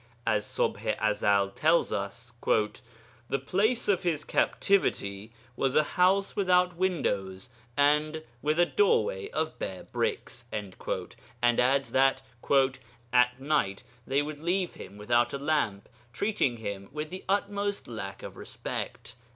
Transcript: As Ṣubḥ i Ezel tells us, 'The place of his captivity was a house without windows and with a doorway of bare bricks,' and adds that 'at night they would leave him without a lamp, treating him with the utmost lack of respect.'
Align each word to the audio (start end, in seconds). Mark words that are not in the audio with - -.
As 0.25 0.47
Ṣubḥ 0.47 0.99
i 0.99 1.09
Ezel 1.11 1.53
tells 1.53 1.91
us, 1.91 2.33
'The 2.43 3.39
place 3.45 3.87
of 3.87 4.01
his 4.01 4.23
captivity 4.23 5.31
was 5.55 5.75
a 5.75 5.83
house 5.83 6.35
without 6.35 6.75
windows 6.75 7.49
and 7.77 8.23
with 8.41 8.57
a 8.59 8.65
doorway 8.65 9.29
of 9.29 9.59
bare 9.59 9.83
bricks,' 9.83 10.45
and 10.51 10.75
adds 11.59 11.91
that 11.91 12.23
'at 13.13 13.39
night 13.39 13.83
they 14.07 14.23
would 14.23 14.39
leave 14.39 14.73
him 14.73 14.97
without 14.97 15.33
a 15.33 15.37
lamp, 15.37 15.87
treating 16.11 16.57
him 16.57 16.89
with 16.91 17.11
the 17.11 17.23
utmost 17.29 17.87
lack 17.87 18.23
of 18.23 18.37
respect.' 18.37 19.13